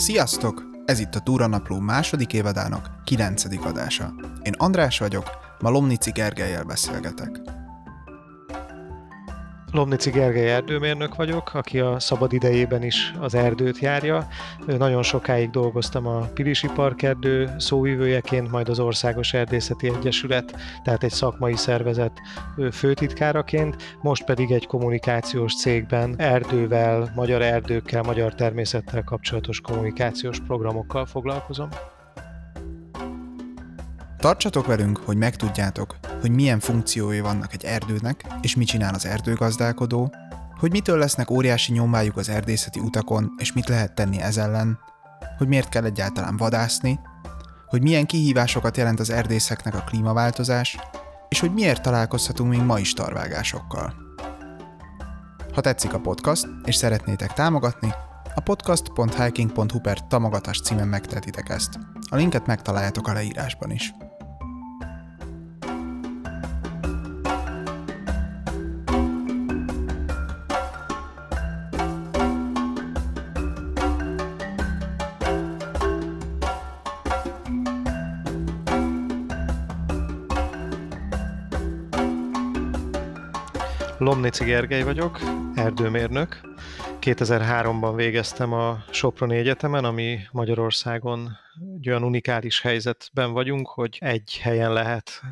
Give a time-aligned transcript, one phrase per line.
[0.00, 0.64] Sziasztok!
[0.84, 4.14] Ez itt a Túranapló második évadának kilencedik adása.
[4.42, 7.59] Én András vagyok, ma Lomnici Gergelyel beszélgetek.
[9.72, 14.28] Lomnici Gergely erdőmérnök vagyok, aki a szabad idejében is az erdőt járja.
[14.66, 21.56] Nagyon sokáig dolgoztam a Pilisi Parkerdő szóvivőjeként, majd az Országos Erdészeti Egyesület, tehát egy szakmai
[21.56, 22.12] szervezet
[22.72, 31.68] főtitkáraként, most pedig egy kommunikációs cégben erdővel, magyar erdőkkel, magyar természettel kapcsolatos kommunikációs programokkal foglalkozom.
[34.20, 40.14] Tartsatok velünk, hogy megtudjátok, hogy milyen funkciói vannak egy erdőnek, és mit csinál az erdőgazdálkodó,
[40.58, 44.78] hogy mitől lesznek óriási nyomájuk az erdészeti utakon, és mit lehet tenni ez ellen,
[45.38, 47.00] hogy miért kell egyáltalán vadászni,
[47.66, 50.78] hogy milyen kihívásokat jelent az erdészeknek a klímaváltozás,
[51.28, 53.94] és hogy miért találkozhatunk még ma is tarvágásokkal.
[55.54, 57.92] Ha tetszik a podcast, és szeretnétek támogatni,
[58.34, 61.78] a podcast.hiking.hu per támogatás címen megtehetitek ezt.
[62.10, 63.92] A linket megtaláljátok a leírásban is.
[84.20, 85.20] Lomnici Gergely vagyok,
[85.54, 86.40] erdőmérnök.
[87.00, 91.30] 2003-ban végeztem a Soproni Egyetemen, ami Magyarországon
[91.76, 95.22] egy olyan unikális helyzetben vagyunk, hogy egy helyen lehet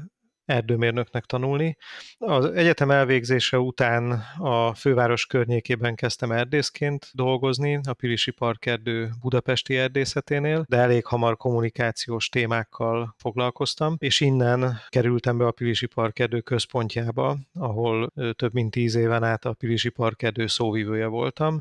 [0.48, 1.77] erdőmérnöknek tanulni.
[2.18, 10.64] Az egyetem elvégzése után a főváros környékében kezdtem erdészként dolgozni, a Pilisi Parkerdő budapesti erdészeténél,
[10.69, 18.12] de elég hamar kommunikációs témákkal foglalkoztam, és innen kerültem be a Pilisi Parkerdő központjába, ahol
[18.36, 21.60] több mint tíz éven át a Pilisi Parkerdő szóvivője voltam,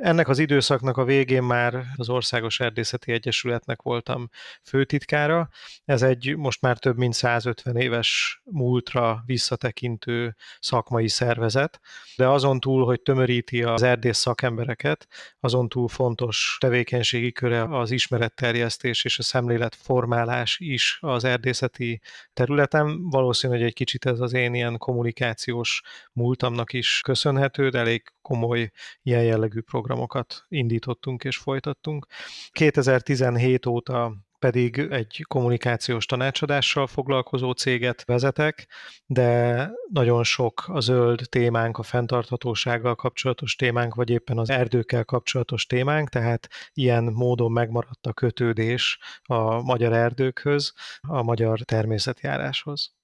[0.00, 4.28] ennek az időszaknak a végén már az Országos Erdészeti Egyesületnek voltam
[4.62, 5.48] főtitkára.
[5.84, 11.80] Ez egy most már több mint 150 éves múltra visszatekintő szakmai szervezet,
[12.16, 15.06] de azon túl, hogy tömöríti az erdész szakembereket,
[15.40, 22.00] azon túl fontos tevékenységi köre az ismeretterjesztés és a szemléletformálás is az erdészeti
[22.32, 23.08] területen.
[23.10, 25.82] Valószínű, hogy egy kicsit ez az én ilyen kommunikációs
[26.12, 28.70] múltamnak is köszönhető, de elég komoly
[29.02, 32.06] ilyen jellegű programokat indítottunk és folytattunk.
[32.50, 38.68] 2017 óta pedig egy kommunikációs tanácsadással foglalkozó céget vezetek,
[39.06, 45.66] de nagyon sok a zöld témánk, a fenntarthatósággal kapcsolatos témánk, vagy éppen az erdőkkel kapcsolatos
[45.66, 52.94] témánk, tehát ilyen módon megmaradt a kötődés a magyar erdőkhöz, a magyar természetjáráshoz.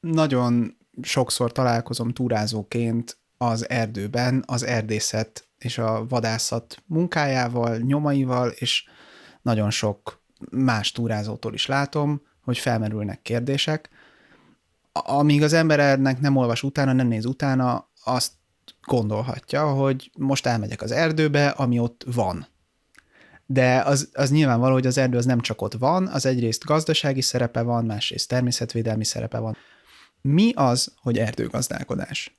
[0.00, 3.18] Nagyon sokszor találkozom túrázóként
[3.48, 8.84] az erdőben az erdészet és a vadászat munkájával, nyomaival, és
[9.42, 13.88] nagyon sok más túrázótól is látom, hogy felmerülnek kérdések.
[14.92, 18.32] Amíg az embernek nem olvas utána, nem néz utána, azt
[18.82, 22.46] gondolhatja, hogy most elmegyek az erdőbe, ami ott van.
[23.46, 27.20] De az, az nyilvánvaló, hogy az erdő az nem csak ott van, az egyrészt gazdasági
[27.20, 29.56] szerepe van, másrészt természetvédelmi szerepe van.
[30.20, 32.36] Mi az, hogy erdőgazdálkodás?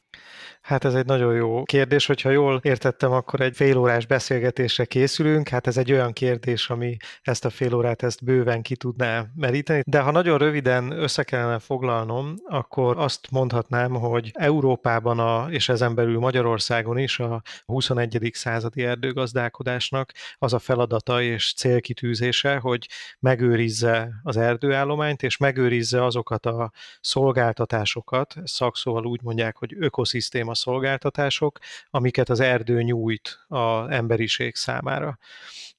[0.66, 5.48] Hát ez egy nagyon jó kérdés, hogyha jól értettem, akkor egy félórás beszélgetésre készülünk.
[5.48, 9.82] Hát ez egy olyan kérdés, ami ezt a félórát ezt bőven ki tudná meríteni.
[9.86, 15.96] De ha nagyon röviden össze kellene foglalnom, akkor azt mondhatnám, hogy Európában a, és ezen
[15.96, 18.30] belül Magyarországon is a 21.
[18.34, 22.88] századi erdőgazdálkodásnak az a feladata és célkitűzése, hogy
[23.20, 26.72] megőrizze az erdőállományt, és megőrizze azokat a
[27.02, 35.18] szolgáltatásokat, szakszóval úgy mondják, hogy ökoszisztéma szolgáltatások, amiket az erdő nyújt az emberiség számára.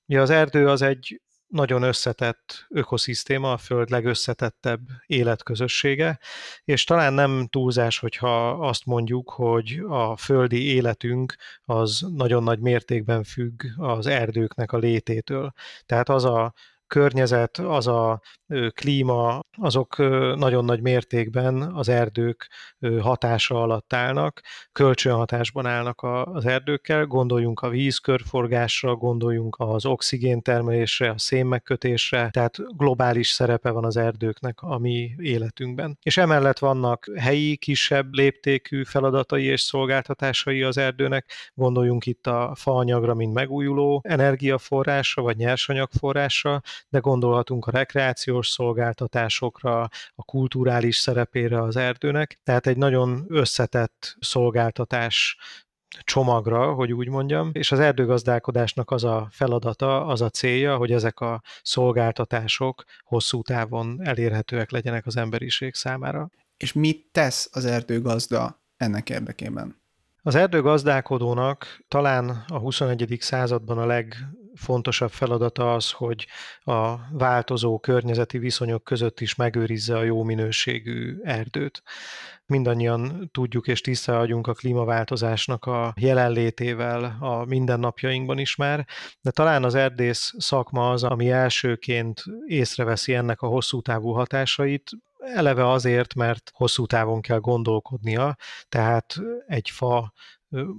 [0.07, 6.19] Ugye az erdő az egy nagyon összetett ökoszisztéma, a Föld legösszetettebb életközössége,
[6.65, 13.23] és talán nem túlzás, hogyha azt mondjuk, hogy a földi életünk az nagyon nagy mértékben
[13.23, 15.53] függ az erdőknek a lététől.
[15.87, 16.55] Tehát az a
[16.87, 18.21] környezet, az a
[18.75, 19.97] klíma, azok
[20.37, 22.51] nagyon nagy mértékben az erdők
[23.01, 24.43] hatása alatt állnak,
[24.73, 33.71] kölcsönhatásban állnak az erdőkkel, gondoljunk a vízkörforgásra, gondoljunk az oxigéntermelésre, a szénmegkötésre, tehát globális szerepe
[33.71, 35.99] van az erdőknek a mi életünkben.
[36.03, 43.15] És emellett vannak helyi, kisebb léptékű feladatai és szolgáltatásai az erdőnek, gondoljunk itt a faanyagra,
[43.15, 49.81] mint megújuló energiaforrásra, vagy nyersanyagforrásra, de gondolhatunk a rekreációs szolgáltatásokra,
[50.15, 55.37] a kulturális szerepére az erdőnek, tehát egy nagyon összetett szolgáltatás
[56.05, 61.21] csomagra, hogy úgy mondjam, és az erdőgazdálkodásnak az a feladata, az a célja, hogy ezek
[61.21, 66.31] a szolgáltatások hosszú távon elérhetőek legyenek az emberiség számára.
[66.57, 69.85] És mit tesz az erdőgazda ennek érdekében?
[70.23, 73.17] Az erdőgazdálkodónak talán a 21.
[73.21, 73.87] században a
[74.57, 76.27] legfontosabb feladata az, hogy
[76.61, 81.83] a változó környezeti viszonyok között is megőrizze a jó minőségű erdőt.
[82.47, 88.87] Mindannyian tudjuk és tiszta vagyunk a klímaváltozásnak a jelenlétével a mindennapjainkban is már,
[89.21, 94.91] de talán az erdész szakma az, ami elsőként észreveszi ennek a hosszú távú hatásait,
[95.35, 98.37] eleve azért, mert hosszú távon kell gondolkodnia,
[98.69, 99.17] tehát
[99.47, 100.13] egy fa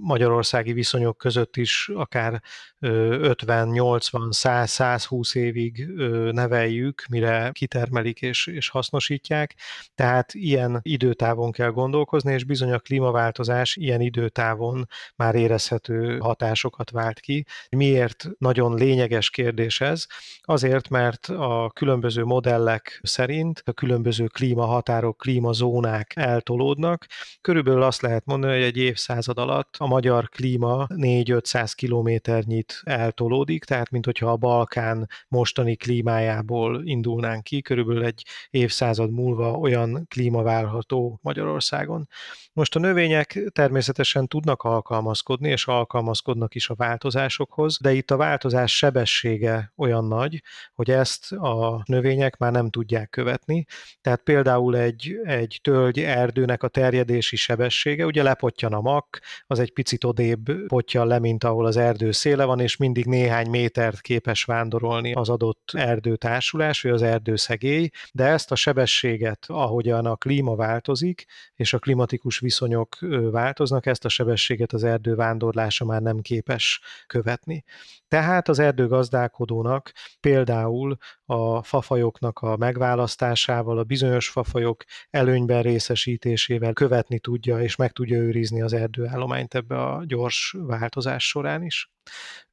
[0.00, 2.42] magyarországi viszonyok között is akár
[2.80, 5.86] 50, 80, 100, 120 évig
[6.30, 9.54] neveljük, mire kitermelik és, és hasznosítják.
[9.94, 14.86] Tehát ilyen időtávon kell gondolkozni, és bizony a klímaváltozás ilyen időtávon
[15.16, 17.46] már érezhető hatásokat vált ki.
[17.76, 20.06] Miért nagyon lényeges kérdés ez?
[20.40, 27.06] Azért, mert a különböző modellek szerint a különböző klímahatárok, klímazónák eltolódnak.
[27.40, 33.90] Körülbelül azt lehet mondani, hogy egy évszázad alatt a magyar klíma 4-500 kilométernyit eltolódik, tehát
[33.90, 41.18] mint hogyha a Balkán mostani klímájából indulnánk ki, körülbelül egy évszázad múlva olyan klíma várható
[41.22, 42.08] Magyarországon.
[42.52, 48.76] Most a növények természetesen tudnak alkalmazkodni, és alkalmazkodnak is a változásokhoz, de itt a változás
[48.76, 50.42] sebessége olyan nagy,
[50.74, 53.66] hogy ezt a növények már nem tudják követni.
[54.00, 59.20] Tehát például egy, egy tölgy erdőnek a terjedési sebessége, ugye lepottyan a mak,
[59.50, 63.50] az egy picit odébb potjan le, mint ahol az erdő széle van, és mindig néhány
[63.50, 70.16] métert képes vándorolni az adott erdőtársulás, vagy az erdőszegély, de ezt a sebességet, ahogyan a
[70.16, 71.24] klíma változik,
[71.54, 72.98] és a klimatikus viszonyok
[73.30, 77.64] változnak, ezt a sebességet az erdő vándorlása már nem képes követni.
[78.08, 87.60] Tehát az erdőgazdálkodónak például a fafajoknak a megválasztásával, a bizonyos fafajok előnyben részesítésével követni tudja
[87.60, 91.90] és meg tudja őrizni az erdőállományt ebbe a gyors változás során is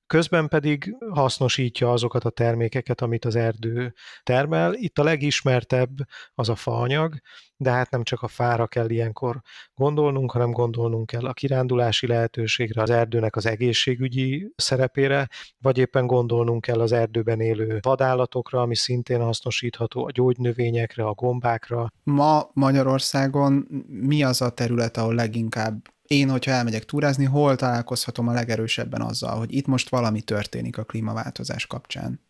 [0.07, 3.93] közben pedig hasznosítja azokat a termékeket, amit az erdő
[4.23, 4.73] termel.
[4.73, 5.97] Itt a legismertebb
[6.33, 7.15] az a faanyag,
[7.57, 9.41] de hát nem csak a fára kell ilyenkor
[9.73, 16.61] gondolnunk, hanem gondolnunk kell a kirándulási lehetőségre, az erdőnek az egészségügyi szerepére, vagy éppen gondolnunk
[16.61, 21.91] kell az erdőben élő vadállatokra, ami szintén hasznosítható, a gyógynövényekre, a gombákra.
[22.03, 28.33] Ma Magyarországon mi az a terület, ahol leginkább én, hogyha elmegyek túrázni, hol találkozhatom a
[28.33, 32.21] legerősebben azzal, hogy itt most valami történik a klímaváltozás kapcsán?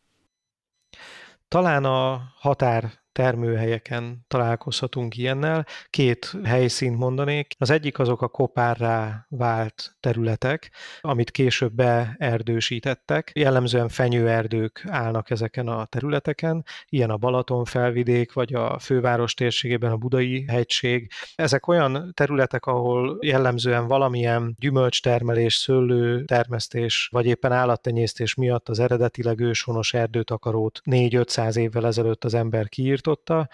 [1.48, 5.66] Talán a határ termőhelyeken találkozhatunk ilyennel.
[5.90, 7.56] Két helyszínt mondanék.
[7.58, 10.72] Az egyik azok a kopárrá vált területek,
[11.02, 13.32] amit később beerdősítettek.
[13.36, 19.98] Jellemzően fenyőerdők állnak ezeken a területeken, ilyen a Balaton felvidék, vagy a főváros térségében a
[19.98, 21.12] Budai hegység.
[21.36, 29.40] Ezek olyan területek, ahol jellemzően valamilyen gyümölcstermelés, szőlő termesztés, vagy éppen állattenyésztés miatt az eredetileg
[29.40, 33.47] őshonos erdőtakarót 4-500 évvel ezelőtt az ember kiírt, kialakította.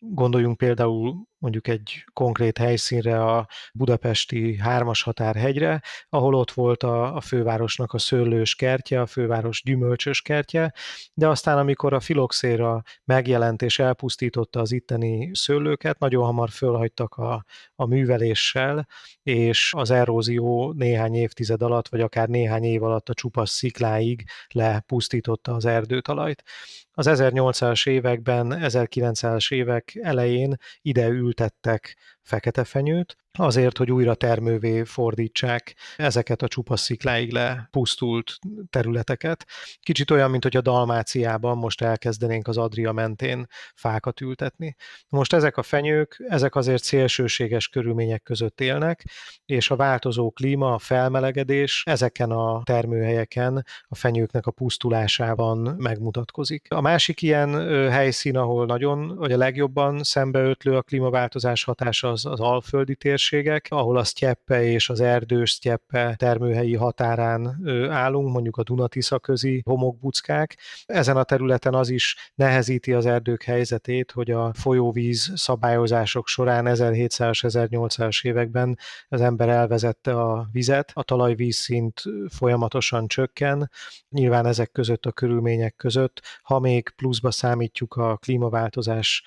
[0.00, 7.20] Gondoljunk például mondjuk egy konkrét helyszínre, a budapesti hármas határhegyre, ahol ott volt a, a
[7.20, 10.72] fővárosnak a szőlős kertje, a főváros gyümölcsös kertje,
[11.14, 17.44] de aztán amikor a filoxéra megjelent és elpusztította az itteni szőlőket, nagyon hamar fölhagytak a,
[17.74, 18.86] a műveléssel,
[19.22, 25.54] és az erózió néhány évtized alatt, vagy akár néhány év alatt a csupasz szikláig lepusztította
[25.54, 26.42] az erdőtalajt.
[26.90, 31.96] Az 1800-as években, 1900-as évek elején ide ültettek
[32.28, 38.38] fekete fenyőt, azért, hogy újra termővé fordítsák ezeket a csupasz szikláig lepusztult
[38.70, 39.46] területeket.
[39.80, 44.76] Kicsit olyan, mint hogy a Dalmáciában most elkezdenénk az Adria mentén fákat ültetni.
[45.08, 49.04] Most ezek a fenyők, ezek azért szélsőséges körülmények között élnek,
[49.44, 56.66] és a változó klíma, a felmelegedés ezeken a termőhelyeken a fenyőknek a pusztulásában megmutatkozik.
[56.68, 57.50] A másik ilyen
[57.90, 63.96] helyszín, ahol nagyon, vagy a legjobban szembeötlő a klímaváltozás hatása, az az alföldi térségek, ahol
[63.96, 67.60] a sztyeppe és az erdős sztyeppe termőhelyi határán
[67.90, 70.58] állunk, mondjuk a Dunatisza közi homokbuckák.
[70.86, 78.24] Ezen a területen az is nehezíti az erdők helyzetét, hogy a folyóvíz szabályozások során 1700-1800-as
[78.26, 83.70] években az ember elvezette a vizet, a talajvízszint folyamatosan csökken,
[84.08, 89.22] nyilván ezek között a körülmények között, ha még pluszba számítjuk a klímaváltozás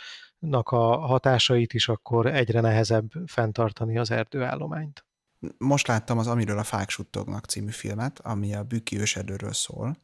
[0.50, 5.06] a hatásait is, akkor egyre nehezebb fenntartani az erdőállományt.
[5.58, 9.98] most láttam az Amiről a fák suttognak című filmet, ami a Bükki ősedőről szól,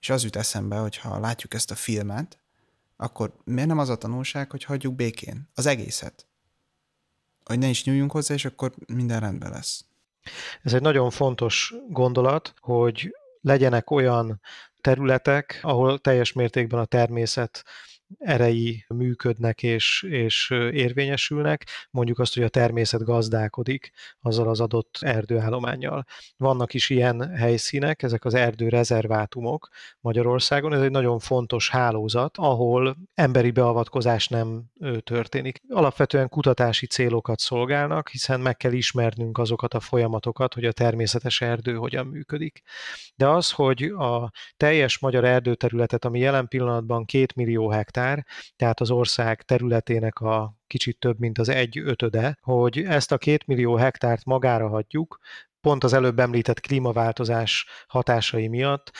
[0.00, 2.38] és az jut eszembe, hogy ha látjuk ezt a filmet,
[2.96, 6.26] akkor miért nem az a tanulság, hogy hagyjuk békén az egészet?
[7.44, 9.84] Hogy ne is nyúljunk hozzá, és akkor minden rendben lesz.
[10.62, 14.40] Ez egy nagyon fontos gondolat, hogy legyenek olyan
[14.80, 17.64] területek, ahol teljes mértékben a természet
[18.18, 26.04] erei működnek és, és érvényesülnek, mondjuk azt, hogy a természet gazdálkodik azzal az adott erdőállományjal.
[26.36, 29.68] Vannak is ilyen helyszínek, ezek az erdő rezervátumok
[30.00, 34.64] Magyarországon, ez egy nagyon fontos hálózat, ahol emberi beavatkozás nem
[35.04, 35.60] történik.
[35.68, 41.74] Alapvetően kutatási célokat szolgálnak, hiszen meg kell ismernünk azokat a folyamatokat, hogy a természetes erdő
[41.74, 42.62] hogyan működik.
[43.16, 48.26] De az, hogy a teljes magyar erdőterületet, ami jelen pillanatban két millió hektár, hektár,
[48.56, 53.46] tehát az ország területének a kicsit több, mint az egy ötöde, hogy ezt a két
[53.46, 55.18] millió hektárt magára hagyjuk,
[55.60, 58.90] pont az előbb említett klímaváltozás hatásai miatt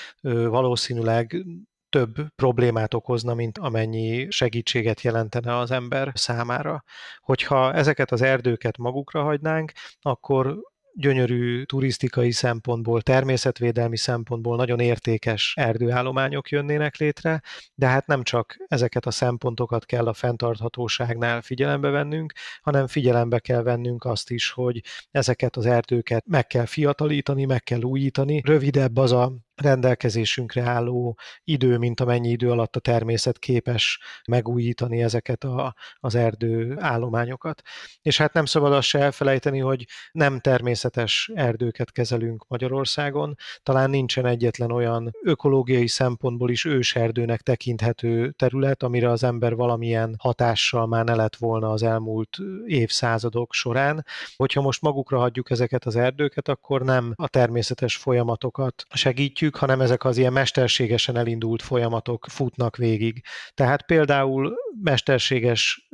[0.48, 1.44] valószínűleg
[1.88, 6.82] több problémát okozna, mint amennyi segítséget jelentene az ember számára.
[7.18, 10.58] Hogyha ezeket az erdőket magukra hagynánk, akkor
[11.00, 17.42] gyönyörű turisztikai szempontból, természetvédelmi szempontból nagyon értékes erdőállományok jönnének létre,
[17.74, 23.62] de hát nem csak ezeket a szempontokat kell a fenntarthatóságnál figyelembe vennünk, hanem figyelembe kell
[23.62, 28.42] vennünk azt is, hogy ezeket az erdőket meg kell fiatalítani, meg kell újítani.
[28.44, 35.44] Rövidebb az a rendelkezésünkre álló idő, mint amennyi idő alatt a természet képes megújítani ezeket
[35.44, 37.62] a, az erdő állományokat.
[38.02, 44.26] És hát nem szabad azt se elfelejteni, hogy nem természetes erdőket kezelünk Magyarországon, talán nincsen
[44.26, 51.14] egyetlen olyan ökológiai szempontból is őserdőnek tekinthető terület, amire az ember valamilyen hatással már ne
[51.14, 52.36] lett volna az elmúlt
[52.66, 54.04] évszázadok során.
[54.36, 59.80] Hogyha most magukra hagyjuk ezeket az erdőket, akkor nem a természetes folyamatokat segítjük, értjük, hanem
[59.80, 63.22] ezek az ilyen mesterségesen elindult folyamatok futnak végig.
[63.54, 65.88] Tehát például mesterséges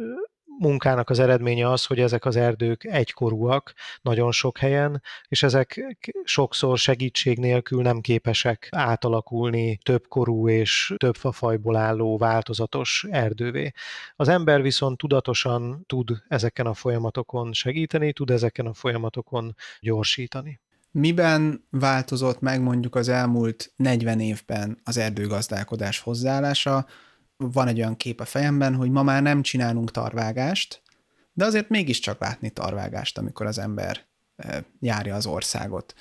[0.58, 6.78] munkának az eredménye az, hogy ezek az erdők egykorúak nagyon sok helyen, és ezek sokszor
[6.78, 13.72] segítség nélkül nem képesek átalakulni többkorú és több fafajból álló változatos erdővé.
[14.16, 20.63] Az ember viszont tudatosan tud ezeken a folyamatokon segíteni, tud ezeken a folyamatokon gyorsítani.
[20.96, 26.86] Miben változott meg mondjuk az elmúlt 40 évben az erdőgazdálkodás hozzáállása?
[27.36, 30.82] Van egy olyan kép a fejemben, hogy ma már nem csinálunk tarvágást,
[31.32, 34.06] de azért mégiscsak látni tarvágást, amikor az ember
[34.80, 35.94] járja az országot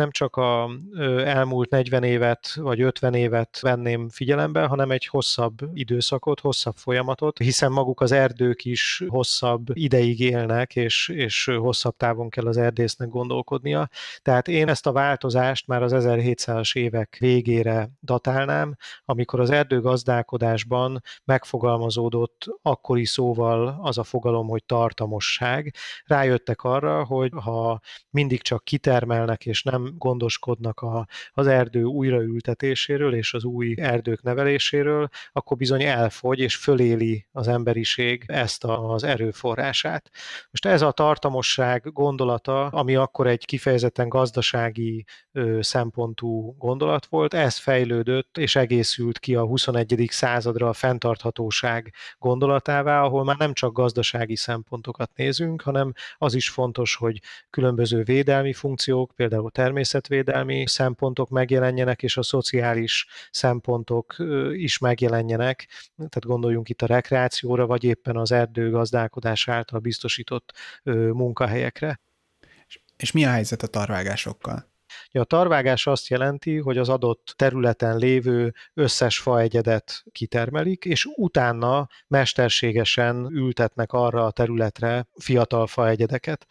[0.00, 0.70] nem csak a
[1.24, 7.72] elmúlt 40 évet vagy 50 évet venném figyelembe, hanem egy hosszabb időszakot, hosszabb folyamatot, hiszen
[7.72, 13.88] maguk az erdők is hosszabb ideig élnek, és, és hosszabb távon kell az erdésznek gondolkodnia.
[14.22, 22.44] Tehát én ezt a változást már az 1700-as évek végére datálnám, amikor az erdőgazdálkodásban megfogalmazódott
[22.62, 25.74] akkori szóval az a fogalom, hogy tartamosság.
[26.04, 27.80] Rájöttek arra, hogy ha
[28.10, 35.08] mindig csak kitermelnek és nem gondoskodnak a, az erdő újraültetéséről és az új erdők neveléséről,
[35.32, 40.10] akkor bizony elfogy és föléli az emberiség ezt az erőforrását.
[40.50, 45.04] Most ez a tartamosság gondolata, ami akkor egy kifejezetten gazdasági
[45.60, 50.06] szempontú gondolat volt, ez fejlődött és egészült ki a 21.
[50.08, 56.94] századra a fenntarthatóság gondolatává, ahol már nem csak gazdasági szempontokat nézünk, hanem az is fontos,
[56.94, 57.20] hogy
[57.50, 64.16] különböző védelmi funkciók, például természet természetvédelmi szempontok megjelenjenek, és a szociális szempontok
[64.52, 65.68] is megjelenjenek.
[65.96, 70.52] Tehát gondoljunk itt a rekreációra, vagy éppen az erdőgazdálkodás által biztosított
[71.12, 72.00] munkahelyekre.
[72.96, 74.69] És mi a helyzet a tarvágásokkal?
[75.12, 83.28] A tarvágás azt jelenti, hogy az adott területen lévő összes faegyedet kitermelik, és utána mesterségesen
[83.32, 86.46] ültetnek arra a területre fiatal faegyedeket.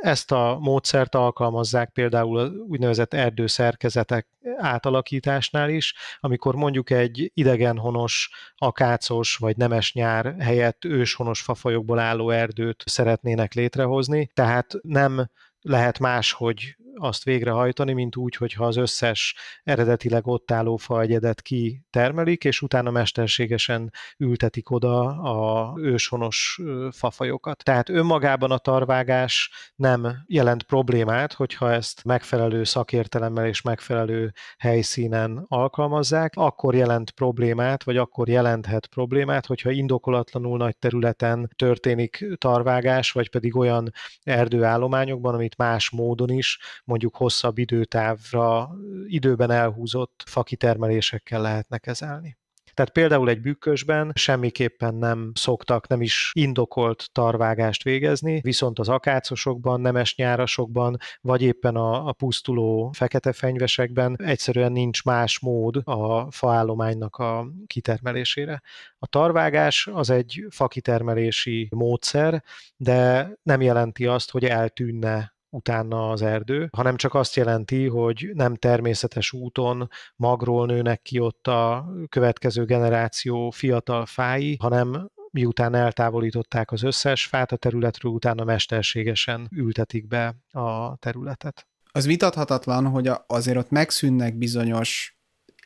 [0.00, 9.36] Ezt a módszert alkalmazzák például az úgynevezett erdőszerkezetek átalakításnál is, amikor mondjuk egy idegenhonos, akácos
[9.36, 16.76] vagy nemes nyár helyett őshonos fafajokból álló erdőt szeretnének létrehozni, tehát nem lehet más, hogy
[17.00, 23.92] azt végrehajtani, mint úgy, hogyha az összes eredetileg ott álló faegyedet kitermelik, és utána mesterségesen
[24.18, 27.64] ültetik oda a őshonos fafajokat.
[27.64, 36.32] Tehát önmagában a tarvágás nem jelent problémát, hogyha ezt megfelelő szakértelemmel és megfelelő helyszínen alkalmazzák,
[36.34, 43.56] akkor jelent problémát, vagy akkor jelenthet problémát, hogyha indokolatlanul nagy területen történik tarvágás, vagy pedig
[43.56, 43.92] olyan
[44.22, 46.58] erdőállományokban, amit más módon is,
[46.90, 48.70] mondjuk hosszabb időtávra,
[49.06, 52.38] időben elhúzott fakitermelésekkel lehetne kezelni.
[52.74, 59.80] Tehát például egy bükkösben semmiképpen nem szoktak, nem is indokolt tarvágást végezni, viszont az akácosokban,
[59.80, 67.16] nemes nyárasokban, vagy éppen a, a pusztuló fekete fenyvesekben egyszerűen nincs más mód a faállománynak
[67.16, 68.62] a kitermelésére.
[68.98, 72.42] A tarvágás az egy fakitermelési módszer,
[72.76, 78.54] de nem jelenti azt, hogy eltűnne utána az erdő, hanem csak azt jelenti, hogy nem
[78.54, 86.82] természetes úton magról nőnek ki ott a következő generáció fiatal fái, hanem miután eltávolították az
[86.82, 91.66] összes fát a területről, utána mesterségesen ültetik be a területet.
[91.92, 95.18] Az vitathatatlan, hogy azért ott megszűnnek bizonyos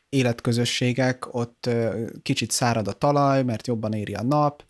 [0.08, 1.70] életközösségek, ott
[2.22, 4.64] kicsit szárad a talaj, mert jobban éri a nap.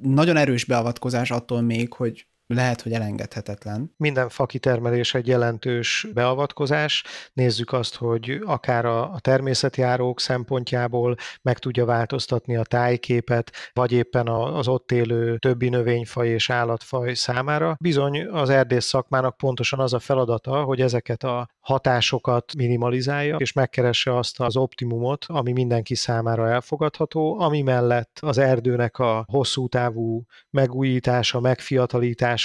[0.00, 3.94] Nagyon erős beavatkozás attól még, hogy lehet, hogy elengedhetetlen.
[3.96, 7.04] Minden fakitermelés egy jelentős beavatkozás.
[7.32, 14.28] Nézzük azt, hogy akár a, a természetjárók szempontjából meg tudja változtatni a tájképet, vagy éppen
[14.28, 17.76] az ott élő többi növényfaj és állatfaj számára.
[17.80, 24.16] Bizony az erdész szakmának pontosan az a feladata, hogy ezeket a hatásokat minimalizálja, és megkeresse
[24.16, 31.40] azt az optimumot, ami mindenki számára elfogadható, ami mellett az erdőnek a hosszú távú megújítása,
[31.40, 32.39] megfiatalítása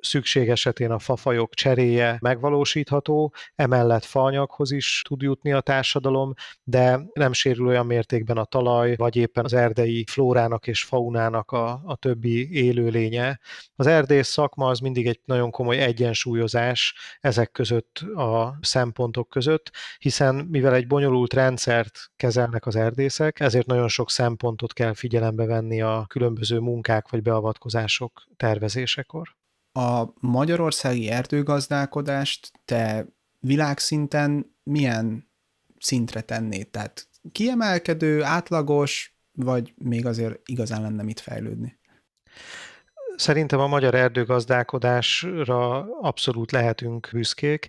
[0.00, 6.34] szükség esetén a fafajok cseréje megvalósítható, emellett faanyaghoz is tud jutni a társadalom,
[6.64, 11.82] de nem sérül olyan mértékben a talaj, vagy éppen az erdei flórának és faunának a,
[11.84, 13.40] a többi élőlénye.
[13.76, 20.34] Az erdész szakma az mindig egy nagyon komoly egyensúlyozás ezek között a szempontok között, hiszen
[20.34, 26.04] mivel egy bonyolult rendszert kezelnek az erdészek, ezért nagyon sok szempontot kell figyelembe venni a
[26.08, 29.33] különböző munkák vagy beavatkozások tervezésekor.
[29.78, 33.06] A magyarországi erdőgazdálkodást te
[33.40, 35.28] világszinten milyen
[35.78, 36.68] szintre tennéd?
[36.68, 41.78] Tehát kiemelkedő, átlagos, vagy még azért igazán lenne mit fejlődni?
[43.16, 47.68] Szerintem a magyar erdőgazdálkodásra abszolút lehetünk büszkék,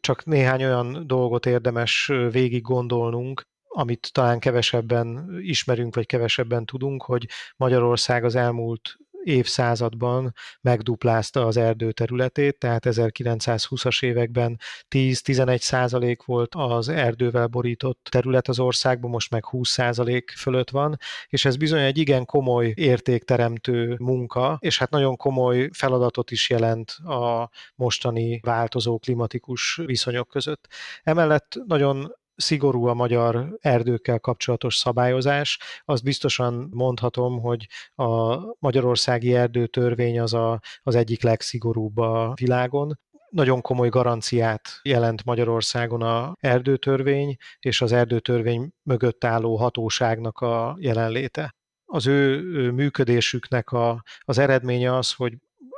[0.00, 7.28] csak néhány olyan dolgot érdemes végig gondolnunk, amit talán kevesebben ismerünk, vagy kevesebben tudunk, hogy
[7.56, 14.58] Magyarország az elmúlt évszázadban megduplázta az erdő területét, tehát 1920-as években
[14.94, 20.96] 10-11 százalék volt az erdővel borított terület az országban, most meg 20 százalék fölött van,
[21.28, 26.90] és ez bizony egy igen komoly értékteremtő munka, és hát nagyon komoly feladatot is jelent
[26.90, 30.68] a mostani változó klimatikus viszonyok között.
[31.02, 35.58] Emellett nagyon szigorú a magyar erdőkkel kapcsolatos szabályozás.
[35.84, 42.98] Azt biztosan mondhatom, hogy a magyarországi erdőtörvény az a, az egyik legszigorúbb a világon
[43.34, 51.54] nagyon komoly garanciát jelent Magyarországon a erdőtörvény és az erdőtörvény mögött álló hatóságnak a jelenléte.
[51.84, 55.34] Az ő működésüknek a, az eredménye az, hogy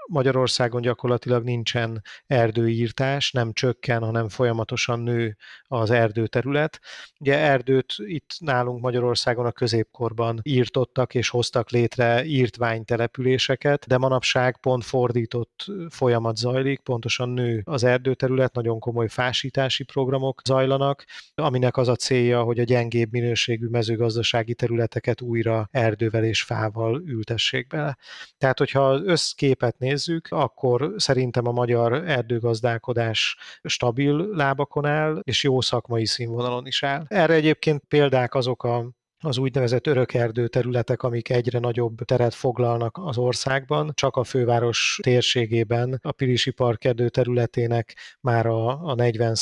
[0.09, 6.81] Magyarországon gyakorlatilag nincsen erdőírtás, nem csökken, hanem folyamatosan nő az erdőterület.
[7.19, 14.85] Ugye erdőt itt nálunk Magyarországon a középkorban írtottak és hoztak létre írtványtelepüléseket, de manapság pont
[14.85, 21.97] fordított folyamat zajlik, pontosan nő az erdőterület, nagyon komoly fásítási programok zajlanak, aminek az a
[21.97, 27.97] célja, hogy a gyengébb minőségű mezőgazdasági területeket újra erdővel és fával ültessék bele.
[28.38, 35.42] Tehát, hogyha az összképet néz, nézzük, akkor szerintem a magyar erdőgazdálkodás stabil lábakon áll, és
[35.42, 37.04] jó szakmai színvonalon is áll.
[37.09, 38.90] Erre egyébként példák azok a
[39.24, 43.90] az úgynevezett örökerdő területek, amik egyre nagyobb teret foglalnak az országban.
[43.94, 49.35] Csak a főváros térségében a Pilisi Parkerdő területének már a, a 40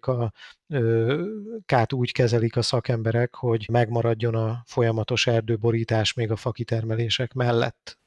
[0.00, 0.32] a
[1.66, 8.01] kát úgy kezelik a szakemberek, hogy megmaradjon a folyamatos erdőborítás még a fakitermelések mellett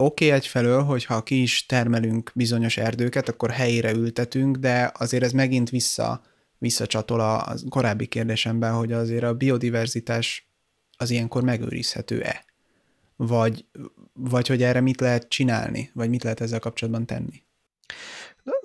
[0.00, 5.32] oké okay, egyfelől, hogyha ki is termelünk bizonyos erdőket, akkor helyére ültetünk, de azért ez
[5.32, 6.22] megint vissza,
[6.58, 10.48] visszacsatol a korábbi kérdésemben, hogy azért a biodiverzitás
[10.96, 12.44] az ilyenkor megőrizhető-e?
[13.16, 13.64] Vagy,
[14.12, 17.42] vagy hogy erre mit lehet csinálni, vagy mit lehet ezzel kapcsolatban tenni?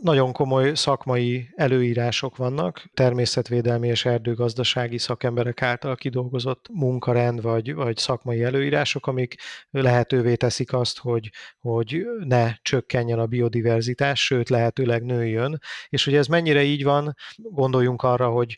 [0.01, 8.43] Nagyon komoly szakmai előírások vannak, természetvédelmi és erdőgazdasági szakemberek által kidolgozott munkarend vagy, vagy szakmai
[8.43, 9.35] előírások, amik
[9.69, 15.59] lehetővé teszik azt, hogy, hogy ne csökkenjen a biodiverzitás, sőt lehetőleg nőjön.
[15.89, 18.55] És hogy ez mennyire így van, gondoljunk arra, hogy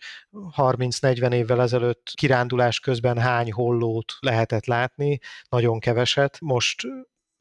[0.58, 6.38] 30-40 évvel ezelőtt kirándulás közben hány hollót lehetett látni, nagyon keveset.
[6.42, 6.88] Most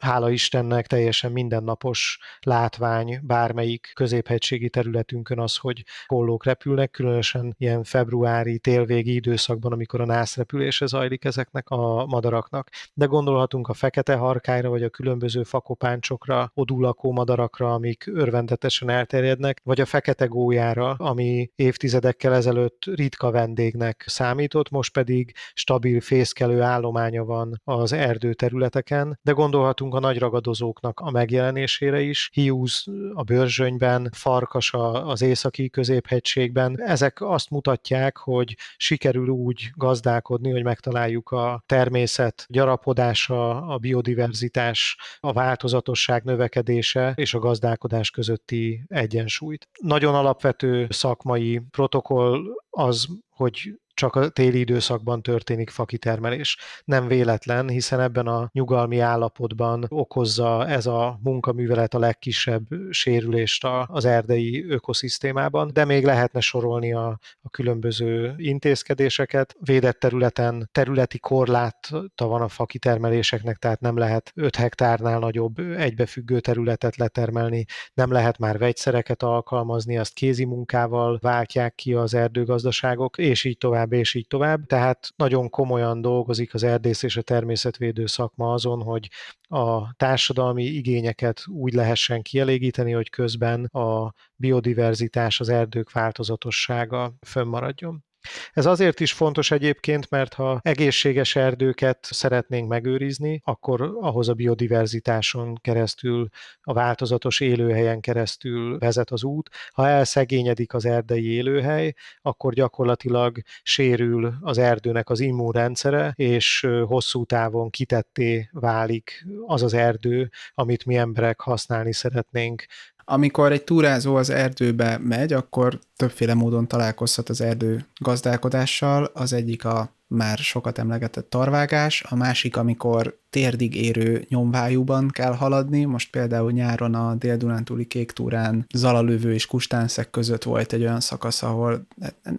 [0.05, 8.59] hála Istennek teljesen mindennapos látvány bármelyik középhegységi területünkön az, hogy hollók repülnek, különösen ilyen februári
[8.59, 12.71] télvégi időszakban, amikor a nászrepülése zajlik ezeknek a madaraknak.
[12.95, 19.81] De gondolhatunk a fekete harkályra, vagy a különböző fakopáncsokra, odulakó madarakra, amik örvendetesen elterjednek, vagy
[19.81, 27.61] a fekete gólyára, ami évtizedekkel ezelőtt ritka vendégnek számított, most pedig stabil fészkelő állománya van
[27.65, 32.31] az erdőterületeken, de gondolhatunk a nagy ragadozóknak a megjelenésére is.
[32.33, 34.73] Hiúz a Börzsönyben, Farkas
[35.05, 36.81] az északi középhegységben.
[36.81, 45.33] Ezek azt mutatják, hogy sikerül úgy gazdálkodni, hogy megtaláljuk a természet gyarapodása, a biodiverzitás, a
[45.33, 49.69] változatosság növekedése és a gazdálkodás közötti egyensúlyt.
[49.81, 56.59] Nagyon alapvető szakmai protokoll az, hogy csak a téli időszakban történik fakitermelés.
[56.85, 64.05] Nem véletlen, hiszen ebben a nyugalmi állapotban okozza ez a munkaművelet a legkisebb sérülést az
[64.05, 69.57] erdei ökoszisztémában, de még lehetne sorolni a, a különböző intézkedéseket.
[69.61, 76.97] Védett területen területi korláta van a fakitermeléseknek, tehát nem lehet 5 hektárnál nagyobb egybefüggő területet
[76.97, 83.59] letermelni, nem lehet már vegyszereket alkalmazni, azt kézi munkával váltják ki az erdőgazdaságok, és így
[83.59, 84.67] tovább tovább, és így tovább.
[84.67, 89.11] Tehát nagyon komolyan dolgozik az erdész és a természetvédő szakma azon, hogy
[89.49, 98.05] a társadalmi igényeket úgy lehessen kielégíteni, hogy közben a biodiverzitás, az erdők változatossága fönnmaradjon.
[98.53, 105.59] Ez azért is fontos egyébként, mert ha egészséges erdőket szeretnénk megőrizni, akkor ahhoz a biodiverzitáson
[105.61, 106.29] keresztül,
[106.61, 109.51] a változatos élőhelyen keresztül vezet az út.
[109.73, 117.71] Ha elszegényedik az erdei élőhely, akkor gyakorlatilag sérül az erdőnek az immunrendszere, és hosszú távon
[117.71, 122.65] kitetté válik az az erdő, amit mi emberek használni szeretnénk
[123.05, 129.11] amikor egy túrázó az erdőbe megy, akkor többféle módon találkozhat az erdő gazdálkodással.
[129.15, 135.85] Az egyik a már sokat emlegetett tarvágás, a másik, amikor térdig érő nyomvájúban kell haladni,
[135.85, 141.43] most például nyáron a Dél-Dunántúli kék túrán Zalalövő és Kustánszek között volt egy olyan szakasz,
[141.43, 141.87] ahol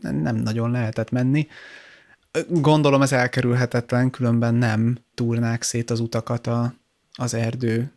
[0.02, 1.48] nem nagyon lehetett menni.
[2.50, 6.74] Gondolom ez elkerülhetetlen, különben nem túrnák szét az utakat a,
[7.14, 7.92] az erdő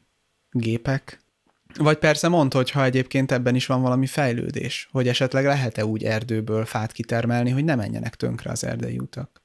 [0.50, 1.18] gépek,
[1.76, 6.04] vagy persze mondd, hogy ha egyébként ebben is van valami fejlődés, hogy esetleg lehet-e úgy
[6.04, 9.40] erdőből fát kitermelni, hogy ne menjenek tönkre az erdei utak.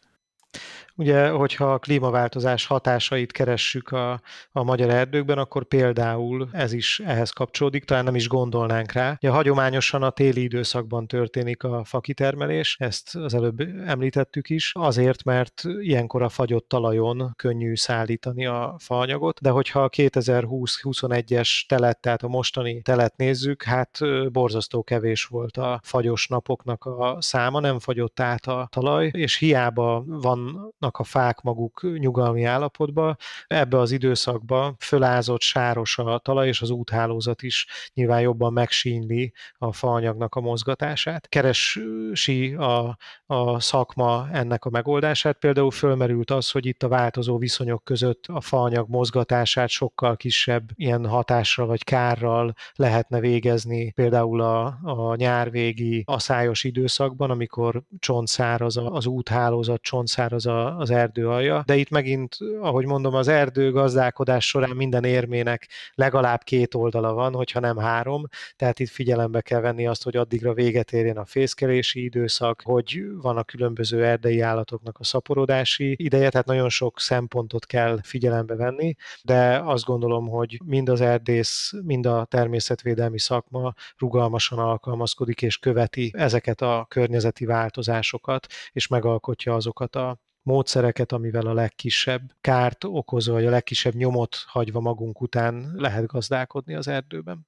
[0.96, 7.30] Ugye, hogyha a klímaváltozás hatásait keressük a, a magyar erdőkben, akkor például ez is ehhez
[7.30, 9.18] kapcsolódik, talán nem is gondolnánk rá.
[9.22, 15.64] Ugye, hagyományosan a téli időszakban történik a fakitermelés, ezt az előbb említettük is, azért, mert
[15.80, 22.28] ilyenkor a fagyott talajon könnyű szállítani a faanyagot, de hogyha a 2020-21-es telet, tehát a
[22.28, 24.00] mostani telet nézzük, hát
[24.32, 30.04] borzasztó kevés volt a fagyos napoknak a száma, nem fagyott át a talaj, és hiába
[30.06, 33.16] van a fák maguk nyugalmi állapotba.
[33.48, 39.74] Ebbe az időszakba fölázott, sáros a talaj, és az úthálózat is nyilván jobban megsínli a
[39.74, 41.28] faanyagnak a mozgatását.
[41.30, 45.38] Keresi a, a szakma ennek a megoldását.
[45.38, 51.08] Például fölmerült az, hogy itt a változó viszonyok között a faanyag mozgatását sokkal kisebb ilyen
[51.08, 59.82] hatásra vagy kárral lehetne végezni, például a, a nyárvégi aszályos időszakban, amikor csontszáraz az úthálózat,
[59.82, 60.46] csontszáraz
[60.78, 66.44] az erdő alja, de itt megint, ahogy mondom, az erdő gazdálkodás során minden érmének legalább
[66.44, 68.24] két oldala van, hogyha nem három,
[68.56, 73.38] tehát itt figyelembe kell venni azt, hogy addigra véget érjen a fészkelési időszak, hogy van
[73.38, 79.62] a különböző erdei állatoknak a szaporodási ideje, tehát nagyon sok szempontot kell figyelembe venni, de
[79.66, 86.62] azt gondolom, hogy mind az erdész, mind a természetvédelmi szakma rugalmasan alkalmazkodik és követi ezeket
[86.62, 93.50] a környezeti változásokat, és megalkotja azokat a módszereket, amivel a legkisebb kárt okozva, vagy a
[93.50, 97.48] legkisebb nyomot hagyva magunk után lehet gazdálkodni az erdőben.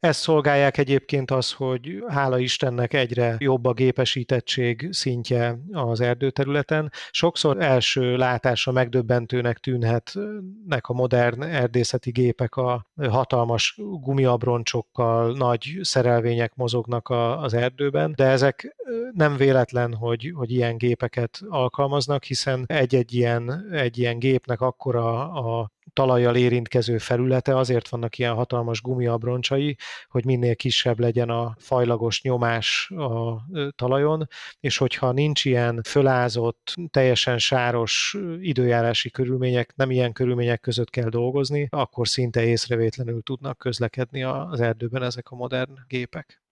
[0.00, 6.92] Ezt szolgálják egyébként az, hogy hála Istennek egyre jobb a gépesítettség szintje az erdőterületen.
[7.10, 17.08] Sokszor első látásra megdöbbentőnek tűnhetnek a modern erdészeti gépek a hatalmas gumiabroncsokkal, nagy szerelvények mozognak
[17.40, 18.76] az erdőben, de ezek
[19.12, 25.74] nem véletlen, hogy, hogy ilyen gépeket alkalmaznak, hiszen egy-egy ilyen, egy ilyen gépnek akkora a
[25.92, 29.76] talajjal érintkező felülete, azért vannak ilyen hatalmas gumiabroncsai,
[30.08, 33.42] hogy minél kisebb legyen a fajlagos nyomás a
[33.76, 34.28] talajon,
[34.60, 41.66] és hogyha nincs ilyen fölázott, teljesen sáros időjárási körülmények, nem ilyen körülmények között kell dolgozni,
[41.70, 46.42] akkor szinte észrevétlenül tudnak közlekedni az erdőben ezek a modern gépek.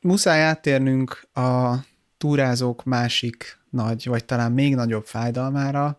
[0.00, 1.74] Muszáj áttérnünk a
[2.18, 5.98] túrázók másik nagy, vagy talán még nagyobb fájdalmára,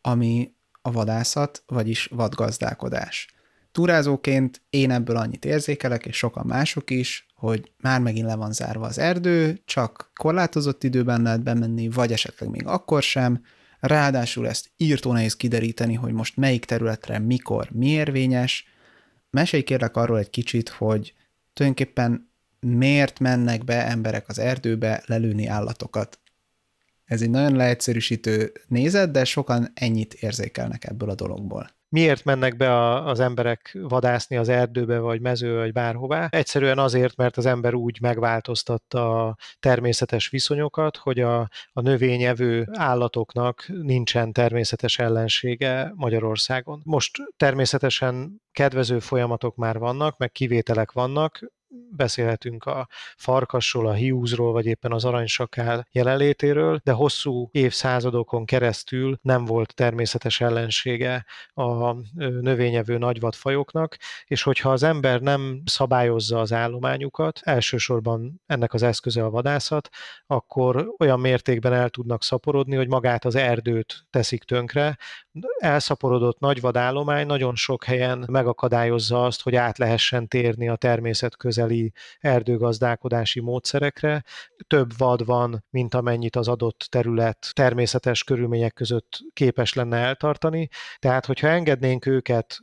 [0.00, 3.28] ami a vadászat, vagyis vadgazdálkodás.
[3.72, 8.86] Túrázóként én ebből annyit érzékelek, és sokan mások is, hogy már megint le van zárva
[8.86, 13.42] az erdő, csak korlátozott időben lehet bemenni, vagy esetleg még akkor sem,
[13.80, 18.64] ráadásul ezt írtó nehéz kideríteni, hogy most melyik területre, mikor, mi érvényes.
[19.30, 21.14] Mesélj kérlek arról egy kicsit, hogy
[21.52, 26.19] tulajdonképpen miért mennek be emberek az erdőbe lelőni állatokat.
[27.10, 32.74] Ez egy nagyon leegyszerűsítő nézet, de sokan ennyit érzékelnek ebből a dologból miért mennek be
[32.74, 36.28] a, az emberek vadászni az erdőbe, vagy mező, vagy bárhová?
[36.30, 41.40] Egyszerűen azért, mert az ember úgy megváltoztatta a természetes viszonyokat, hogy a,
[41.72, 46.80] a növényevő állatoknak nincsen természetes ellensége Magyarországon.
[46.84, 51.40] Most természetesen kedvező folyamatok már vannak, meg kivételek vannak,
[51.90, 59.44] beszélhetünk a farkasról, a hiúzról, vagy éppen az aranysakál jelenlétéről, de hosszú évszázadokon keresztül nem
[59.44, 68.40] volt természetes ellensége a növényevő nagyvadfajoknak, és hogyha az ember nem szabályozza az állományukat, elsősorban
[68.46, 69.88] ennek az eszköze a vadászat,
[70.26, 74.98] akkor olyan mértékben el tudnak szaporodni, hogy magát az erdőt teszik tönkre.
[75.58, 83.40] Elszaporodott nagyvadállomány nagyon sok helyen megakadályozza azt, hogy át lehessen térni a természet közeli erdőgazdálkodási
[83.40, 84.24] módszerekre.
[84.66, 90.68] Több vad van, mint amennyit az adott terület természetes körülmények között képes lenne eltartani.
[90.98, 92.58] Tehát, hogyha engednénk őket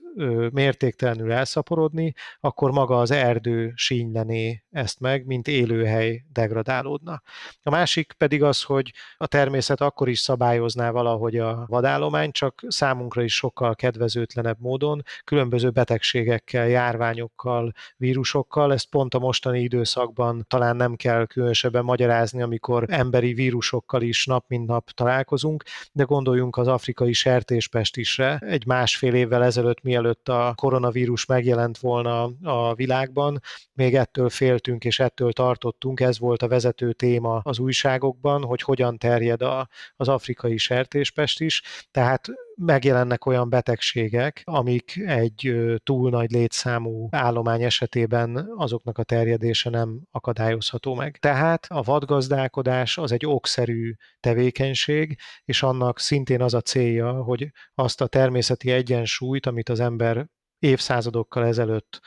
[0.51, 7.21] mértéktelenül elszaporodni, akkor maga az erdő sínylené ezt meg, mint élőhely degradálódna.
[7.63, 13.23] A másik pedig az, hogy a természet akkor is szabályozná valahogy a vadállomány, csak számunkra
[13.23, 18.73] is sokkal kedvezőtlenebb módon, különböző betegségekkel, járványokkal, vírusokkal.
[18.73, 24.45] Ezt pont a mostani időszakban talán nem kell különösebben magyarázni, amikor emberi vírusokkal is nap
[24.47, 28.37] mint nap találkozunk, de gondoljunk az afrikai sertéspestisre.
[28.37, 33.41] Egy másfél évvel ezelőtt, mielőtt a koronavírus megjelent volna a világban,
[33.73, 38.97] még ettől féltünk és ettől tartottunk, ez volt a vezető téma az újságokban, hogy hogyan
[38.97, 42.27] terjed a, az afrikai sertéspest is, tehát
[42.61, 50.95] megjelennek olyan betegségek, amik egy túl nagy létszámú állomány esetében azoknak a terjedése nem akadályozható
[50.95, 51.17] meg.
[51.17, 58.01] Tehát a vadgazdálkodás az egy okszerű tevékenység, és annak szintén az a célja, hogy azt
[58.01, 60.27] a természeti egyensúlyt, amit az ember
[60.59, 61.99] évszázadokkal ezelőtt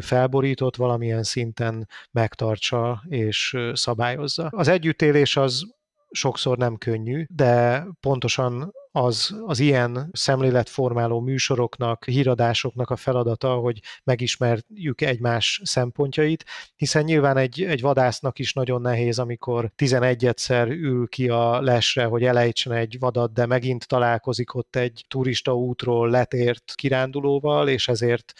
[0.00, 4.46] felborított, valamilyen szinten megtartsa és szabályozza.
[4.50, 5.62] Az együttélés az
[6.10, 15.00] sokszor nem könnyű, de pontosan az, az ilyen szemléletformáló műsoroknak, híradásoknak a feladata, hogy megismerjük
[15.00, 16.44] egymás szempontjait,
[16.76, 22.04] hiszen nyilván egy, egy vadásznak is nagyon nehéz, amikor 11 egyszer ül ki a lesre,
[22.04, 28.32] hogy elejtsen egy vadat, de megint találkozik ott egy turista útról letért kirándulóval, és ezért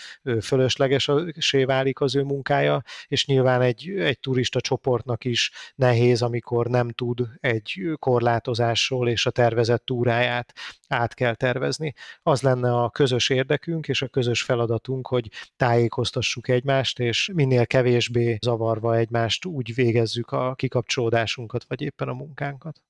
[0.43, 6.91] fölöslegesé válik az ő munkája, és nyilván egy, egy turista csoportnak is nehéz, amikor nem
[6.91, 11.95] tud egy korlátozásról és a tervezett túráját át, át kell tervezni.
[12.23, 18.39] Az lenne a közös érdekünk és a közös feladatunk, hogy tájékoztassuk egymást, és minél kevésbé
[18.41, 22.83] zavarva egymást úgy végezzük a kikapcsolódásunkat, vagy éppen a munkánkat.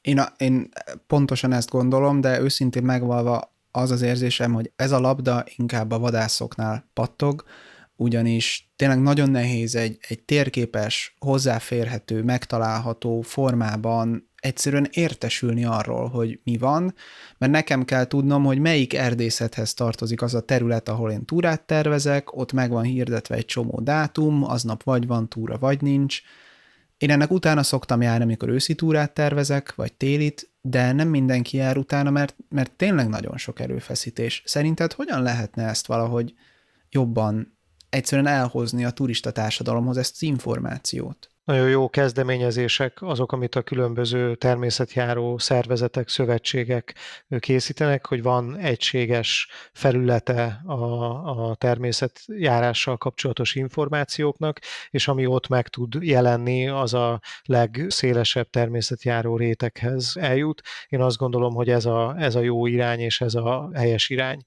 [0.00, 0.68] Én, a, én
[1.06, 5.98] pontosan ezt gondolom, de őszintén megvalva az az érzésem, hogy ez a labda inkább a
[5.98, 7.44] vadászoknál pattog,
[7.96, 16.58] ugyanis tényleg nagyon nehéz egy, egy térképes, hozzáférhető, megtalálható formában egyszerűen értesülni arról, hogy mi
[16.58, 16.94] van,
[17.38, 22.36] mert nekem kell tudnom, hogy melyik erdészethez tartozik az a terület, ahol én túrát tervezek,
[22.36, 26.20] ott meg van hirdetve egy csomó dátum, aznap vagy van túra, vagy nincs.
[26.98, 31.76] Én ennek utána szoktam járni, amikor őszi túrát tervezek, vagy télit, de nem mindenki jár
[31.76, 34.42] utána, mert, mert tényleg nagyon sok erőfeszítés.
[34.46, 36.34] Szerinted hogyan lehetne ezt valahogy
[36.90, 41.30] jobban egyszerűen elhozni a turista társadalomhoz ezt az információt.
[41.46, 46.94] Nagyon jó kezdeményezések azok, amit a különböző természetjáró szervezetek, szövetségek
[47.38, 50.74] készítenek, hogy van egységes felülete a,
[51.50, 60.16] a természetjárással kapcsolatos információknak, és ami ott meg tud jelenni, az a legszélesebb természetjáró réteghez
[60.16, 60.62] eljut.
[60.88, 64.42] Én azt gondolom, hogy ez a, ez a jó irány, és ez a helyes irány.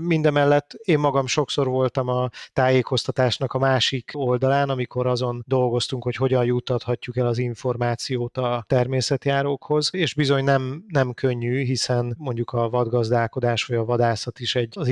[0.00, 6.44] Mindemellett én magam sokszor voltam a tájékoztatásnak a másik oldalán, amikor azon dolgoztunk, hogy hogyan
[6.44, 13.64] juttathatjuk el az információt a természetjárókhoz, és bizony nem, nem könnyű, hiszen mondjuk a vadgazdálkodás
[13.64, 14.88] vagy a vadászat is egy az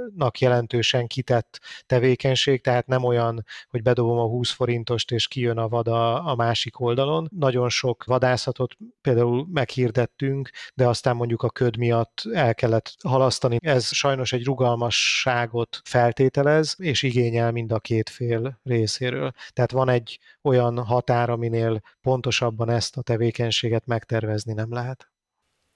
[0.00, 5.68] időjárásnak jelentősen kitett tevékenység, tehát nem olyan, hogy bedobom a 20 forintost és kijön a
[5.68, 7.28] vad a, a másik oldalon.
[7.38, 13.56] Nagyon sok vadászatot például meghirdettünk, de aztán mondjuk a köd miatt el kellett halasztani.
[13.60, 19.32] Ez sajnos egy rugalmasságot feltételez, és igényel mind a két fél részéről.
[19.52, 25.08] Tehát van egy olyan határ, aminél pontosabban ezt a tevékenységet megtervezni nem lehet.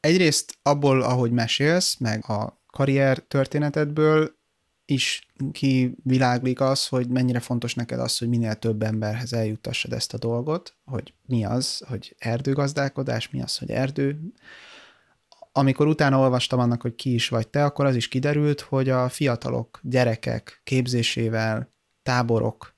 [0.01, 4.35] Egyrészt abból, ahogy mesélsz, meg a karrier történetedből
[4.85, 10.19] is kiviláglik az, hogy mennyire fontos neked az, hogy minél több emberhez eljuttassad ezt a
[10.19, 14.21] dolgot, hogy mi az, hogy erdőgazdálkodás, mi az, hogy erdő.
[15.53, 19.09] Amikor utána olvastam annak, hogy ki is vagy te, akkor az is kiderült, hogy a
[19.09, 21.69] fiatalok, gyerekek képzésével,
[22.03, 22.75] táborok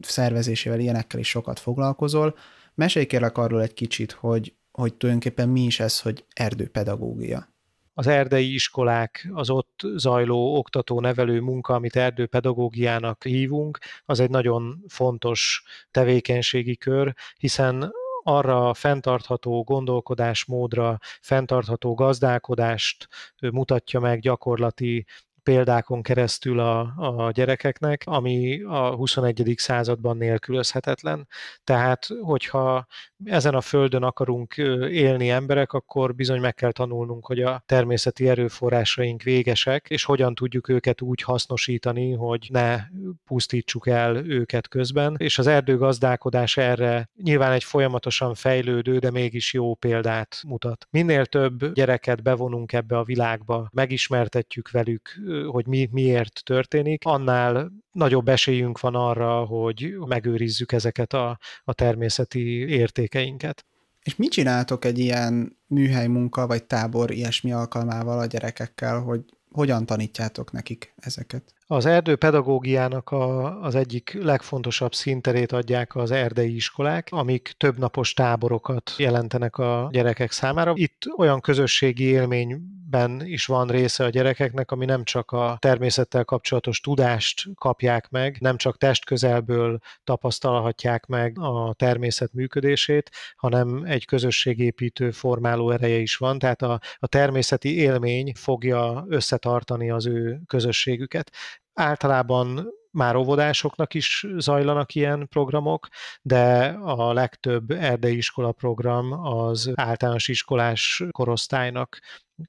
[0.00, 2.36] szervezésével, ilyenekkel is sokat foglalkozol.
[2.74, 7.56] Mesélj kérlek arról egy kicsit, hogy, hogy tulajdonképpen mi is ez, hogy erdőpedagógia
[7.98, 15.62] az erdei iskolák, az ott zajló oktató-nevelő munka, amit erdőpedagógiának hívunk, az egy nagyon fontos
[15.90, 23.08] tevékenységi kör, hiszen arra fenntartható gondolkodásmódra, fenntartható gazdálkodást
[23.40, 25.06] mutatja meg gyakorlati
[25.48, 29.54] példákon keresztül a, a gyerekeknek, ami a 21.
[29.56, 31.28] században nélkülözhetetlen.
[31.64, 32.86] Tehát, hogyha
[33.24, 34.56] ezen a földön akarunk
[34.90, 40.68] élni emberek, akkor bizony meg kell tanulnunk, hogy a természeti erőforrásaink végesek, és hogyan tudjuk
[40.68, 42.78] őket úgy hasznosítani, hogy ne
[43.24, 45.14] pusztítsuk el őket közben.
[45.18, 50.86] És az erdőgazdálkodás erre nyilván egy folyamatosan fejlődő, de mégis jó példát mutat.
[50.90, 58.28] Minél több gyereket bevonunk ebbe a világba, megismertetjük velük hogy mi miért történik, annál nagyobb
[58.28, 63.64] esélyünk van arra, hogy megőrizzük ezeket a, a természeti értékeinket.
[64.02, 69.20] És mit csináltok egy ilyen műhely munka vagy tábor ilyesmi alkalmával a gyerekekkel, hogy
[69.50, 71.54] hogyan tanítjátok nekik ezeket?
[71.70, 78.12] Az erdő pedagógiának a, az egyik legfontosabb szinterét adják az erdei iskolák, amik több napos
[78.12, 80.72] táborokat jelentenek a gyerekek számára.
[80.74, 86.80] Itt olyan közösségi élményben is van része a gyerekeknek, ami nem csak a természettel kapcsolatos
[86.80, 95.70] tudást kapják meg, nem csak testközelből tapasztalhatják meg a természet működését, hanem egy közösségépítő formáló
[95.70, 101.30] ereje is van, tehát a, a természeti élmény fogja összetartani az ő közösségüket.
[101.78, 105.88] Általában már óvodásoknak is zajlanak ilyen programok,
[106.22, 111.98] de a legtöbb erdei iskola program az általános iskolás korosztálynak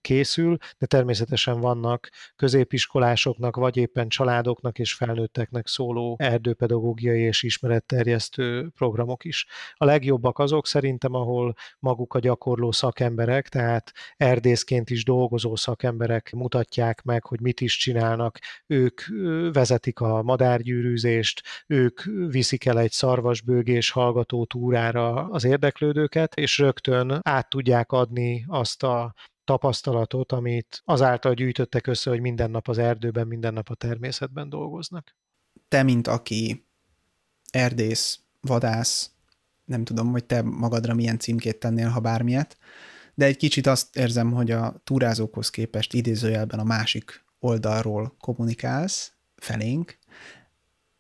[0.02, 9.23] készül, de természetesen vannak középiskolásoknak, vagy éppen családoknak és felnőtteknek szóló erdőpedagógiai és ismeretterjesztő programok
[9.23, 9.45] is.
[9.73, 17.02] A legjobbak azok szerintem, ahol maguk a gyakorló szakemberek, tehát erdészként is dolgozó szakemberek mutatják
[17.04, 18.39] meg, hogy mit is csinálnak.
[18.67, 19.02] Ők
[19.54, 27.49] vezetik a madárgyűrűzést, ők viszik el egy szarvasbőgés hallgató túrára az érdeklődőket, és rögtön át
[27.49, 29.13] tudják adni azt a
[29.49, 35.15] tapasztalatot, amit azáltal gyűjtöttek össze, hogy minden nap az erdőben, minden nap a természetben dolgoznak.
[35.67, 36.67] Te, mint aki
[37.51, 39.12] erdész, vadász,
[39.65, 42.57] nem tudom, hogy te magadra milyen címkét tennél, ha bármilyet,
[43.13, 49.97] de egy kicsit azt érzem, hogy a túrázókhoz képest idézőjelben a másik oldalról kommunikálsz felénk.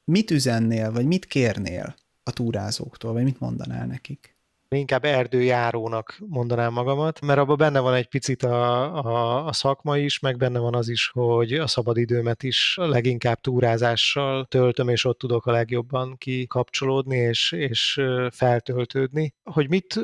[0.03, 4.38] Mit üzennél, vagy mit kérnél a túrázóktól, vagy mit mondanál nekik?
[4.75, 10.19] Inkább erdőjárónak mondanám magamat, mert abban benne van egy picit a, a, a szakma is,
[10.19, 15.45] meg benne van az is, hogy a szabadidőmet is leginkább túrázással töltöm, és ott tudok
[15.45, 18.01] a legjobban kikapcsolódni és, és
[18.31, 19.33] feltöltődni.
[19.43, 19.99] Hogy mit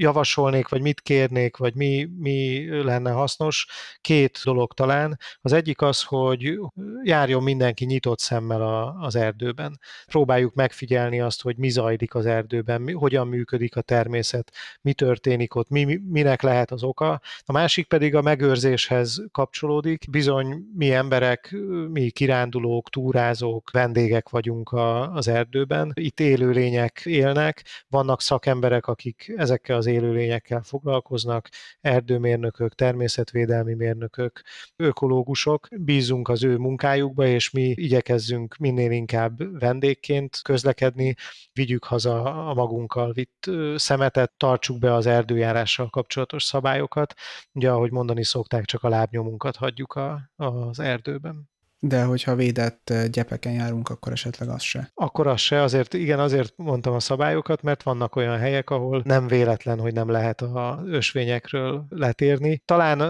[0.00, 3.66] javasolnék, vagy mit kérnék, vagy mi, mi lenne hasznos,
[4.00, 5.18] két dolog talán.
[5.40, 6.58] Az egyik az, hogy
[7.02, 9.78] járjon mindenki nyitott szemmel a, az erdőben.
[10.06, 15.54] Próbáljuk megfigyelni azt, hogy mi zajlik az erdőben, mi, hogyan működik a természet, mi történik
[15.54, 17.20] ott, mi, minek lehet az oka.
[17.44, 20.10] A másik pedig a megőrzéshez kapcsolódik.
[20.10, 21.54] Bizony mi emberek,
[21.92, 25.92] mi kirándulók, túrázók, vendégek vagyunk a, az erdőben.
[25.94, 31.48] Itt élőlények élnek, vannak szakemberek, akik ezekkel az élőlényekkel foglalkoznak,
[31.80, 34.42] erdőmérnökök, természetvédelmi mérnökök,
[34.76, 35.68] ökológusok.
[35.76, 41.14] Bízunk az ő munkájukba, és mi igyekezzünk minél inkább vendégként közlekedni,
[41.52, 47.14] vigyük haza a magunkkal vitt szemetet, tartsuk be az erdőjárással kapcsolatos szabályokat.
[47.52, 51.49] Ugye, ahogy mondani szokták, csak a lábnyomunkat hagyjuk a, az erdőben.
[51.82, 54.90] De hogyha védett gyepeken járunk, akkor esetleg az se.
[54.94, 59.26] Akkor az se, azért igen, azért mondtam a szabályokat, mert vannak olyan helyek, ahol nem
[59.26, 62.62] véletlen, hogy nem lehet a ösvényekről letérni.
[62.64, 63.00] Talán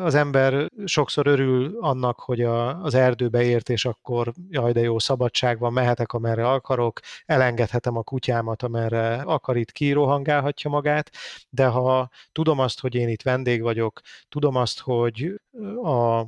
[0.00, 4.98] az ember sokszor örül annak, hogy a, az erdőbe ért, és akkor jaj, de jó
[4.98, 11.10] szabadság van, mehetek, amerre akarok, elengedhetem a kutyámat, amerre akar, itt kirohangálhatja magát,
[11.48, 15.40] de ha tudom azt, hogy én itt vendég vagyok, tudom azt, hogy
[15.82, 16.24] a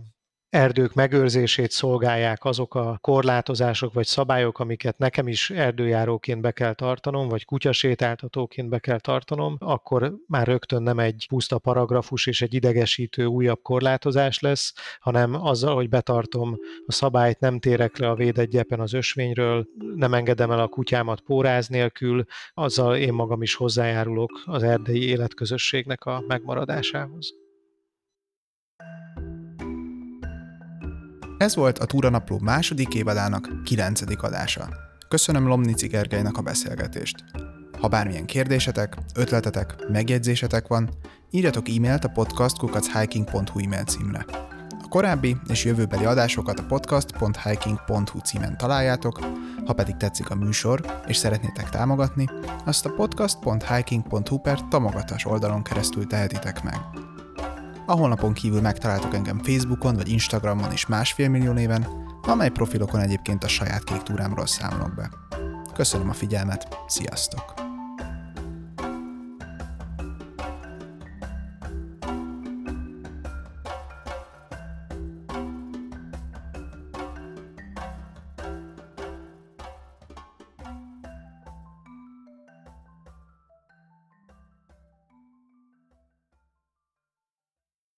[0.52, 7.28] erdők megőrzését szolgálják azok a korlátozások vagy szabályok, amiket nekem is erdőjáróként be kell tartanom,
[7.28, 13.24] vagy kutyasétáltatóként be kell tartanom, akkor már rögtön nem egy puszta paragrafus és egy idegesítő
[13.24, 18.80] újabb korlátozás lesz, hanem azzal, hogy betartom a szabályt, nem térek le a védett gyepen
[18.80, 22.24] az ösvényről, nem engedem el a kutyámat póráz nélkül,
[22.54, 27.41] azzal én magam is hozzájárulok az erdei életközösségnek a megmaradásához.
[31.42, 34.68] Ez volt a Túranapló második évadának kilencedik adása.
[35.08, 37.24] Köszönöm Lomnici Gergelynek a beszélgetést.
[37.80, 40.90] Ha bármilyen kérdésetek, ötletetek, megjegyzésetek van,
[41.30, 44.24] írjatok e-mailt a podcastkukachhiking.hu e-mail címre.
[44.82, 49.18] A korábbi és jövőbeli adásokat a podcast.hiking.hu címen találjátok,
[49.66, 52.28] ha pedig tetszik a műsor és szeretnétek támogatni,
[52.64, 56.78] azt a podcast.hiking.hu per támogatás oldalon keresztül tehetitek meg.
[57.92, 61.86] A honlapon kívül megtaláltok engem Facebookon vagy Instagramon és másfél millió néven,
[62.22, 65.10] amely profilokon egyébként a saját kék túrámról számolok be.
[65.74, 67.71] Köszönöm a figyelmet, sziasztok!